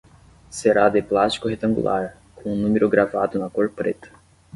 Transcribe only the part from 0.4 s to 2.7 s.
Será de plástico retangular, com o